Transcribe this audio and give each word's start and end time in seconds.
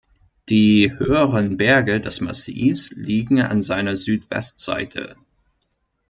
Die 0.49 0.91
höheren 0.97 1.57
Berge 1.57 2.01
des 2.01 2.21
Massivs 2.21 2.89
liegen 2.95 3.39
an 3.39 3.61
seiner 3.61 3.95
Südwestseite. 3.95 5.15